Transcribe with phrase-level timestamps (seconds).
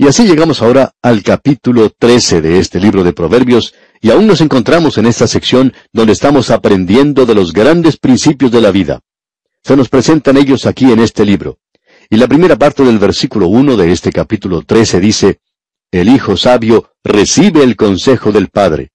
[0.00, 4.40] Y así llegamos ahora al capítulo 13 de este libro de Proverbios, y aún nos
[4.40, 9.00] encontramos en esta sección donde estamos aprendiendo de los grandes principios de la vida.
[9.64, 11.58] Se nos presentan ellos aquí en este libro.
[12.08, 15.40] Y la primera parte del versículo 1 de este capítulo 13 dice,
[15.90, 18.92] El hijo sabio recibe el consejo del padre.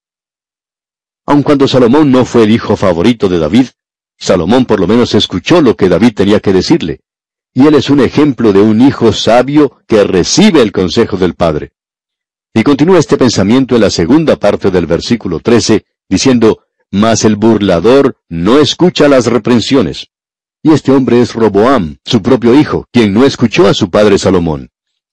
[1.26, 3.68] Aun cuando Salomón no fue el hijo favorito de David,
[4.18, 7.02] Salomón por lo menos escuchó lo que David tenía que decirle.
[7.54, 11.74] Y él es un ejemplo de un hijo sabio que recibe el consejo del padre.
[12.54, 18.18] Y continúa este pensamiento en la segunda parte del versículo 13, diciendo, Mas el burlador
[18.30, 20.08] no escucha las reprensiones.
[20.64, 24.70] Y este hombre es Roboam, su propio hijo, quien no escuchó a su padre Salomón.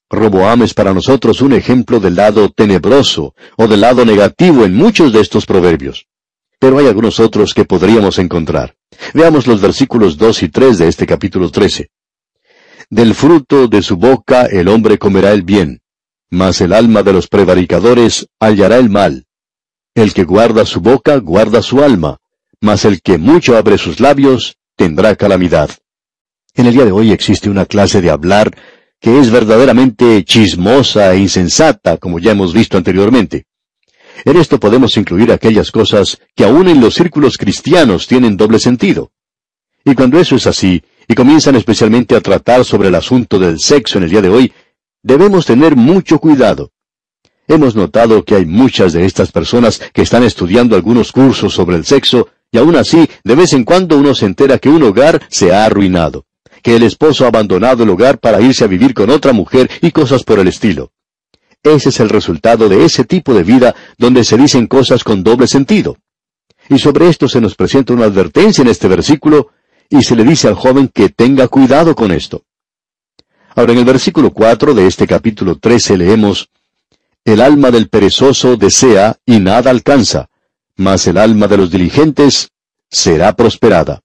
[0.09, 5.13] Roboam es para nosotros un ejemplo del lado tenebroso o del lado negativo en muchos
[5.13, 6.07] de estos proverbios.
[6.59, 8.75] Pero hay algunos otros que podríamos encontrar.
[9.13, 11.89] Veamos los versículos 2 y 3 de este capítulo 13.
[12.91, 15.81] Del fruto de su boca el hombre comerá el bien,
[16.29, 19.27] mas el alma de los prevaricadores hallará el mal.
[19.95, 22.17] El que guarda su boca guarda su alma,
[22.59, 25.69] mas el que mucho abre sus labios tendrá calamidad.
[26.53, 28.53] En el día de hoy existe una clase de hablar
[28.99, 33.45] que es verdaderamente chismosa e insensata, como ya hemos visto anteriormente.
[34.25, 39.13] En esto podemos incluir aquellas cosas que aún en los círculos cristianos tienen doble sentido.
[39.85, 43.97] Y cuando eso es así, y comienzan especialmente a tratar sobre el asunto del sexo
[43.97, 44.53] en el día de hoy,
[45.03, 46.71] debemos tener mucho cuidado.
[47.47, 51.85] Hemos notado que hay muchas de estas personas que están estudiando algunos cursos sobre el
[51.85, 55.53] sexo, y aún así, de vez en cuando uno se entera que un hogar se
[55.53, 56.25] ha arruinado
[56.61, 59.91] que el esposo ha abandonado el hogar para irse a vivir con otra mujer y
[59.91, 60.91] cosas por el estilo.
[61.63, 65.47] Ese es el resultado de ese tipo de vida donde se dicen cosas con doble
[65.47, 65.97] sentido.
[66.69, 69.49] Y sobre esto se nos presenta una advertencia en este versículo
[69.91, 72.43] y se le dice al joven que tenga cuidado con esto.
[73.53, 76.49] Ahora en el versículo 4 de este capítulo 13 leemos,
[77.25, 80.29] El alma del perezoso desea y nada alcanza,
[80.77, 82.51] mas el alma de los diligentes
[82.89, 84.01] será prosperada.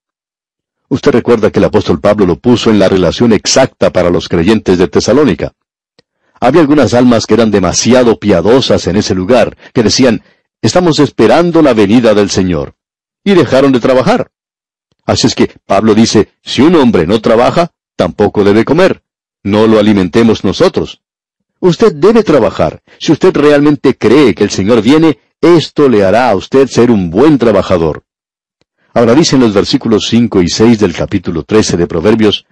[0.88, 4.78] Usted recuerda que el apóstol Pablo lo puso en la relación exacta para los creyentes
[4.78, 5.52] de Tesalónica.
[6.40, 10.22] Había algunas almas que eran demasiado piadosas en ese lugar, que decían,
[10.60, 12.74] estamos esperando la venida del Señor.
[13.22, 14.30] Y dejaron de trabajar.
[15.06, 19.02] Así es que Pablo dice, si un hombre no trabaja, tampoco debe comer.
[19.44, 21.00] No lo alimentemos nosotros.
[21.60, 22.82] Usted debe trabajar.
[22.98, 27.10] Si usted realmente cree que el Señor viene, esto le hará a usted ser un
[27.10, 28.02] buen trabajador.
[28.92, 32.46] Ahora dicen los versículos 5 y 6 del capítulo 13 de Proverbios,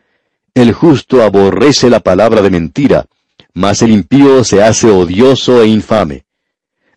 [0.54, 3.06] El justo aborrece la palabra de mentira,
[3.54, 6.26] mas el impío se hace odioso e infame.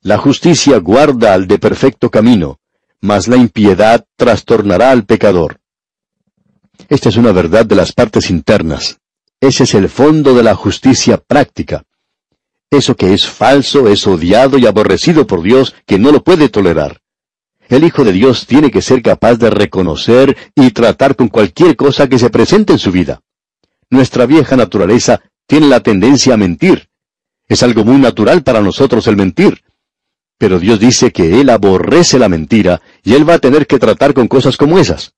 [0.02, 2.60] La justicia guarda al de perfecto camino,
[3.08, 5.62] mas la impiedad trastornará al pecador.
[6.90, 9.00] Esta es una verdad de las partes internas.
[9.40, 11.84] Ese es el fondo de la justicia práctica.
[12.70, 17.00] Eso que es falso es odiado y aborrecido por Dios, que no lo puede tolerar.
[17.70, 22.10] El Hijo de Dios tiene que ser capaz de reconocer y tratar con cualquier cosa
[22.10, 23.22] que se presente en su vida.
[23.90, 26.90] Nuestra vieja naturaleza tiene la tendencia a mentir.
[27.48, 29.64] Es algo muy natural para nosotros el mentir.
[30.38, 34.14] Pero Dios dice que Él aborrece la mentira y Él va a tener que tratar
[34.14, 35.14] con cosas como esas.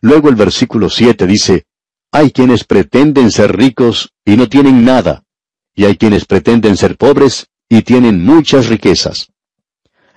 [0.00, 1.64] Luego el versículo 7 dice,
[2.10, 5.22] Hay quienes pretenden ser ricos y no tienen nada,
[5.74, 9.28] y hay quienes pretenden ser pobres y tienen muchas riquezas.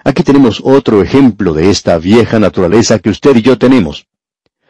[0.03, 4.07] Aquí tenemos otro ejemplo de esta vieja naturaleza que usted y yo tenemos.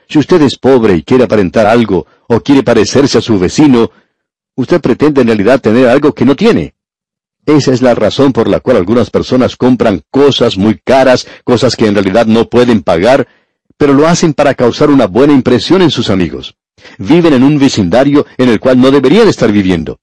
[0.08, 3.92] Si usted es pobre y quiere aparentar algo, o quiere parecerse a su vecino,
[4.56, 6.75] usted pretende en realidad tener algo que no tiene.
[7.46, 11.86] Esa es la razón por la cual algunas personas compran cosas muy caras, cosas que
[11.86, 13.28] en realidad no pueden pagar,
[13.78, 16.56] pero lo hacen para causar una buena impresión en sus amigos.
[16.98, 20.00] Viven en un vecindario en el cual no deberían estar viviendo.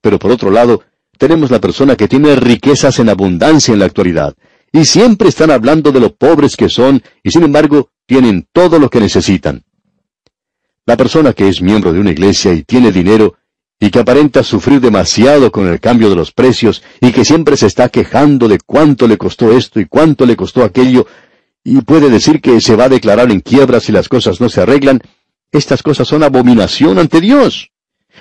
[0.00, 0.82] Pero por otro lado,
[1.18, 4.34] tenemos la persona que tiene riquezas en abundancia en la actualidad,
[4.72, 8.88] y siempre están hablando de lo pobres que son y sin embargo tienen todo lo
[8.88, 9.64] que necesitan.
[10.86, 13.36] La persona que es miembro de una iglesia y tiene dinero
[13.80, 17.66] y que aparenta sufrir demasiado con el cambio de los precios y que siempre se
[17.66, 21.06] está quejando de cuánto le costó esto y cuánto le costó aquello
[21.64, 24.60] y puede decir que se va a declarar en quiebra si las cosas no se
[24.60, 25.00] arreglan,
[25.50, 27.70] estas cosas son abominación ante Dios,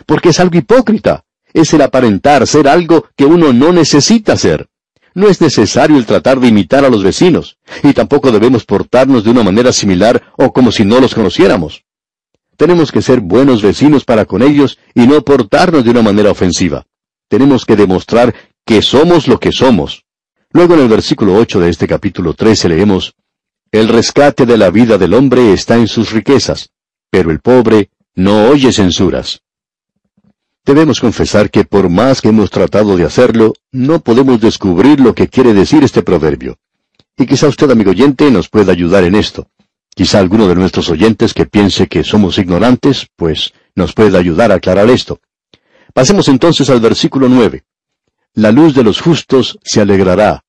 [0.06, 4.68] porque es algo hipócrita, es el aparentar ser algo que uno no necesita ser.
[5.13, 9.31] No es necesario el tratar de imitar a los vecinos, y tampoco debemos portarnos de
[9.31, 11.83] una manera similar o como si no los conociéramos.
[12.59, 16.85] Tenemos que ser buenos vecinos para con ellos y no portarnos de una manera ofensiva.
[17.29, 18.35] Tenemos que demostrar
[18.65, 20.03] que somos lo que somos.
[20.51, 23.15] Luego en el versículo 8 de este capítulo 13 leemos,
[23.71, 26.71] El rescate de la vida del hombre está en sus riquezas,
[27.09, 29.41] pero el pobre no oye censuras.
[30.65, 35.29] Debemos confesar que por más que hemos tratado de hacerlo, no podemos descubrir lo que
[35.29, 36.57] quiere decir este proverbio.
[37.15, 39.47] Y quizá usted, amigo oyente, nos pueda ayudar en esto.
[40.00, 44.56] Quizá alguno de nuestros oyentes que piense que somos ignorantes, pues nos pueda ayudar a
[44.56, 45.19] aclarar esto.
[45.94, 47.66] Pasemos entonces al versículo nueve.
[48.34, 50.46] La luz de los justos se alegrará,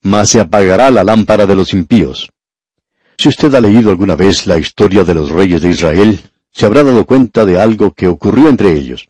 [0.00, 2.30] mas se apagará la lámpara de los impíos.
[3.18, 6.82] Si usted ha leído alguna vez la historia de los reyes de Israel, se habrá
[6.82, 9.06] dado cuenta de algo que ocurrió entre ellos.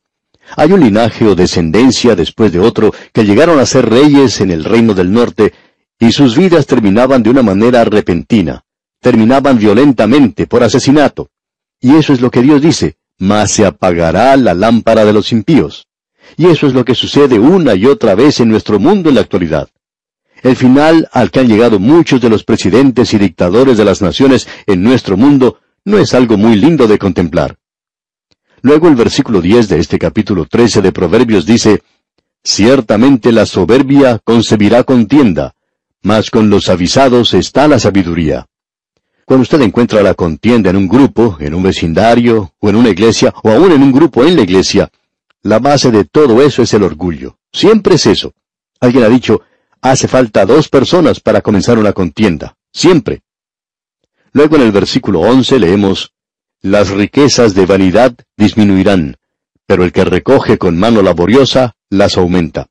[0.57, 4.65] Hay un linaje o descendencia después de otro que llegaron a ser reyes en el
[4.65, 5.55] reino del norte
[6.01, 8.65] y sus vidas terminaban de una manera repentina,
[9.05, 11.29] terminaban violentamente por asesinato.
[11.79, 15.89] Y eso es lo que Dios dice, mas se apagará la lámpara de los impíos.
[16.39, 19.21] Y eso es lo que sucede una y otra vez en nuestro mundo en la
[19.21, 19.69] actualidad.
[20.43, 24.49] El final al que han llegado muchos de los presidentes y dictadores de las naciones
[24.67, 27.59] en nuestro mundo no es algo muy lindo de contemplar.
[28.63, 31.83] Luego el versículo 10 de este capítulo 13 de Proverbios dice,
[32.43, 35.53] Ciertamente la soberbia concebirá contienda,
[36.03, 38.47] mas con los avisados está la sabiduría.
[39.27, 43.33] Cuando usted encuentra la contienda en un grupo, en un vecindario, o en una iglesia,
[43.43, 44.91] o aún en un grupo en la iglesia,
[45.43, 47.39] la base de todo eso es el orgullo.
[47.53, 48.33] Siempre es eso.
[48.81, 49.43] Alguien ha dicho,
[49.81, 52.57] hace falta dos personas para comenzar una contienda.
[52.73, 53.23] Siempre.
[54.33, 56.13] Luego en el versículo 11 leemos,
[56.61, 59.17] las riquezas de vanidad disminuirán,
[59.67, 62.67] pero el que recoge con mano laboriosa las aumenta.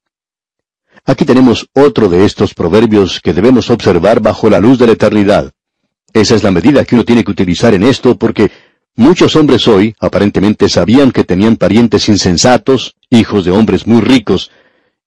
[1.06, 5.52] Aquí tenemos otro de estos proverbios que debemos observar bajo la luz de la eternidad.
[6.14, 8.52] Esa es la medida que uno tiene que utilizar en esto porque
[8.96, 14.52] muchos hombres hoy aparentemente sabían que tenían parientes insensatos, hijos de hombres muy ricos,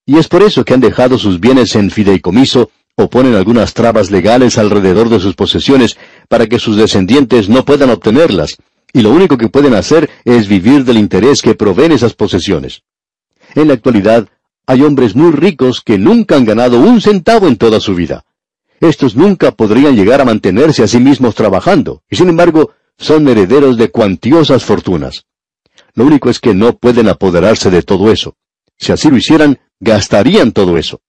[0.05, 4.11] y es por eso que han dejado sus bienes en fideicomiso o ponen algunas trabas
[4.11, 5.97] legales alrededor de sus posesiones
[6.29, 8.57] para que sus descendientes no puedan obtenerlas,
[8.93, 12.83] y lo único que pueden hacer es vivir del interés que proveen esas posesiones.
[13.55, 14.27] En la actualidad,
[14.67, 18.25] hay hombres muy ricos que nunca han ganado un centavo en toda su vida.
[18.81, 23.77] Estos nunca podrían llegar a mantenerse a sí mismos trabajando, y sin embargo, son herederos
[23.77, 25.25] de cuantiosas fortunas.
[25.95, 28.37] Lo único es que no pueden apoderarse de todo eso.
[28.79, 31.01] Si así lo hicieran, gastarían todo eso.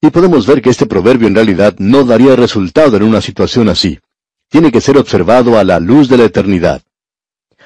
[0.00, 3.98] Y podemos ver que este proverbio en realidad no daría resultado en una situación así.
[4.48, 6.82] Tiene que ser observado a la luz de la eternidad.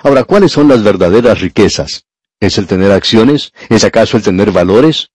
[0.03, 2.05] Ahora, ¿cuáles son las verdaderas riquezas?
[2.41, 3.53] ¿Es el tener acciones?
[3.69, 5.11] ¿Es acaso el tener valores?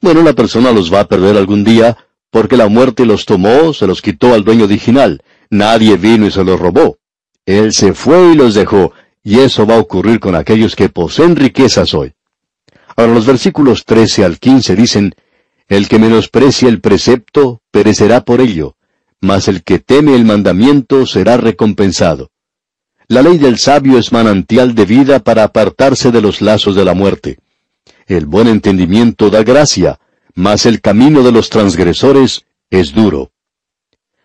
[0.00, 1.96] Bueno, la persona los va a perder algún día
[2.32, 5.22] porque la muerte los tomó, se los quitó al dueño original.
[5.50, 6.96] Nadie vino y se los robó.
[7.44, 11.36] Él se fue y los dejó, y eso va a ocurrir con aquellos que poseen
[11.36, 12.14] riquezas hoy.
[12.96, 15.14] Ahora los versículos 13 al 15 dicen,
[15.68, 18.76] El que menosprecia el precepto perecerá por ello,
[19.20, 22.30] mas el que teme el mandamiento será recompensado.
[23.08, 26.94] La ley del sabio es manantial de vida para apartarse de los lazos de la
[26.94, 27.40] muerte.
[28.06, 30.00] El buen entendimiento da gracia,
[30.34, 33.32] mas el camino de los transgresores es duro.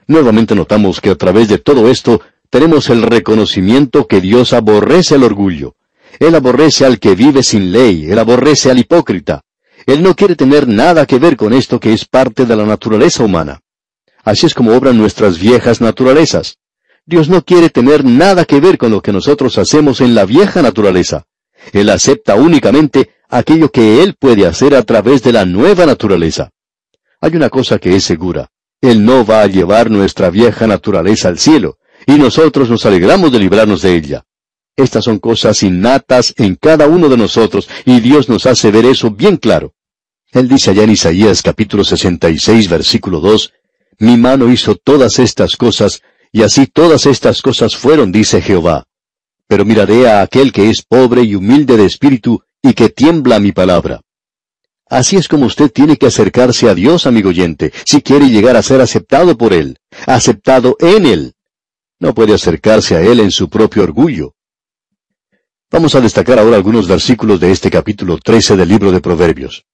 [0.07, 5.23] Nuevamente notamos que a través de todo esto tenemos el reconocimiento que Dios aborrece el
[5.23, 5.75] orgullo.
[6.19, 9.41] Él aborrece al que vive sin ley, él aborrece al hipócrita.
[9.85, 13.23] Él no quiere tener nada que ver con esto que es parte de la naturaleza
[13.23, 13.61] humana.
[14.23, 16.57] Así es como obran nuestras viejas naturalezas.
[17.05, 20.61] Dios no quiere tener nada que ver con lo que nosotros hacemos en la vieja
[20.61, 21.25] naturaleza.
[21.73, 26.51] Él acepta únicamente aquello que Él puede hacer a través de la nueva naturaleza.
[27.21, 28.49] Hay una cosa que es segura.
[28.81, 33.39] Él no va a llevar nuestra vieja naturaleza al cielo, y nosotros nos alegramos de
[33.39, 34.23] librarnos de ella.
[34.75, 39.09] Estas son cosas innatas en cada uno de nosotros, y Dios nos hace ver eso
[39.09, 39.73] bien claro.
[40.31, 43.53] Él dice allá en Isaías capítulo 66 versículo 2,
[43.99, 48.86] Mi mano hizo todas estas cosas, y así todas estas cosas fueron, dice Jehová.
[49.47, 53.51] Pero miraré a aquel que es pobre y humilde de espíritu, y que tiembla mi
[53.51, 54.01] palabra.
[54.89, 58.61] Así es como usted tiene que acercarse a Dios, amigo oyente, si quiere llegar a
[58.61, 61.33] ser aceptado por Él, aceptado en Él.
[61.99, 64.33] No puede acercarse a Él en su propio orgullo.
[65.69, 69.65] Vamos a destacar ahora algunos versículos de este capítulo 13 del libro de Proverbios.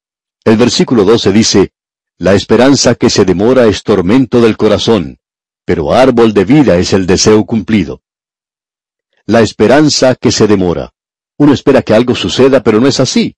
[0.44, 1.72] El versículo 12 dice,
[2.18, 5.18] La esperanza que se demora es tormento del corazón,
[5.64, 8.02] pero árbol de vida es el deseo cumplido.
[9.26, 10.92] La esperanza que se demora.
[11.38, 13.36] Uno espera que algo suceda, pero no es así.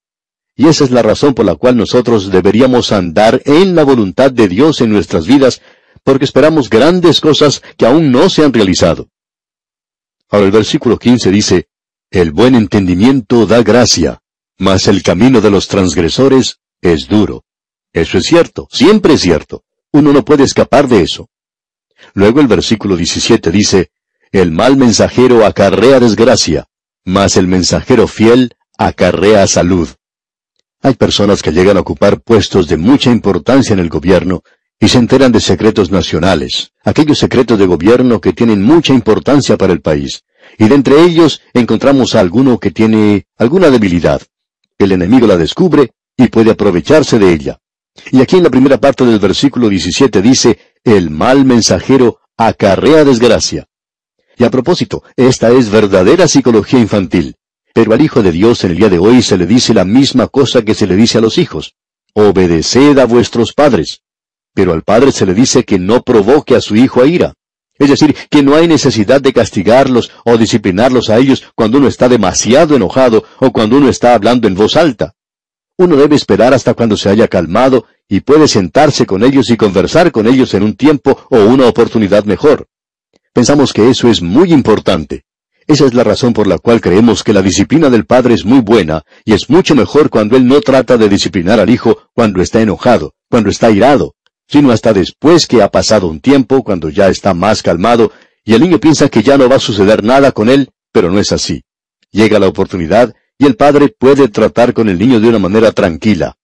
[0.56, 4.48] Y esa es la razón por la cual nosotros deberíamos andar en la voluntad de
[4.48, 5.62] Dios en nuestras vidas,
[6.02, 9.08] porque esperamos grandes cosas que aún no se han realizado.
[10.28, 11.68] Ahora el versículo 15 dice,
[12.10, 14.22] El buen entendimiento da gracia,
[14.58, 17.44] mas el camino de los transgresores es duro.
[17.92, 19.62] Eso es cierto, siempre es cierto.
[19.92, 21.28] Uno no puede escapar de eso.
[22.14, 23.90] Luego el versículo 17 dice,
[24.32, 26.66] El mal mensajero acarrea desgracia,
[27.04, 29.88] mas el mensajero fiel acarrea salud.
[30.82, 34.42] Hay personas que llegan a ocupar puestos de mucha importancia en el gobierno
[34.78, 39.72] y se enteran de secretos nacionales, aquellos secretos de gobierno que tienen mucha importancia para
[39.72, 40.22] el país.
[40.58, 44.20] Y de entre ellos encontramos a alguno que tiene alguna debilidad.
[44.78, 47.58] El enemigo la descubre y puede aprovecharse de ella.
[48.12, 53.66] Y aquí en la primera parte del versículo 17 dice, el mal mensajero acarrea desgracia.
[54.38, 57.36] Y a propósito, esta es verdadera psicología infantil.
[57.72, 60.28] Pero al Hijo de Dios en el día de hoy se le dice la misma
[60.28, 61.74] cosa que se le dice a los hijos.
[62.14, 64.02] Obedeced a vuestros padres.
[64.54, 67.34] Pero al padre se le dice que no provoque a su hijo a ira.
[67.78, 72.08] Es decir, que no hay necesidad de castigarlos o disciplinarlos a ellos cuando uno está
[72.08, 75.14] demasiado enojado o cuando uno está hablando en voz alta.
[75.76, 80.10] Uno debe esperar hasta cuando se haya calmado y puede sentarse con ellos y conversar
[80.10, 82.66] con ellos en un tiempo o una oportunidad mejor.
[83.36, 85.24] Pensamos que eso es muy importante.
[85.66, 88.60] Esa es la razón por la cual creemos que la disciplina del padre es muy
[88.60, 92.62] buena y es mucho mejor cuando él no trata de disciplinar al hijo cuando está
[92.62, 94.14] enojado, cuando está irado,
[94.48, 98.10] sino hasta después que ha pasado un tiempo, cuando ya está más calmado,
[98.42, 101.20] y el niño piensa que ya no va a suceder nada con él, pero no
[101.20, 101.62] es así.
[102.10, 106.38] Llega la oportunidad y el padre puede tratar con el niño de una manera tranquila.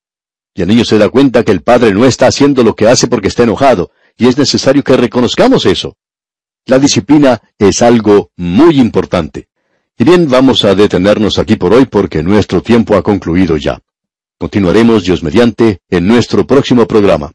[0.54, 3.06] Y el niño se da cuenta que el padre no está haciendo lo que hace
[3.06, 5.96] porque está enojado, y es necesario que reconozcamos eso.
[6.66, 9.48] La disciplina es algo muy importante.
[9.98, 13.80] Y bien, vamos a detenernos aquí por hoy porque nuestro tiempo ha concluido ya.
[14.38, 17.32] Continuaremos, Dios mediante, en nuestro próximo programa.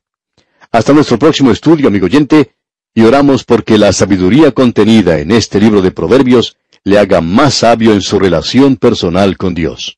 [0.71, 2.55] Hasta nuestro próximo estudio, amigo oyente,
[2.93, 7.93] y oramos porque la sabiduría contenida en este libro de Proverbios le haga más sabio
[7.93, 9.97] en su relación personal con Dios.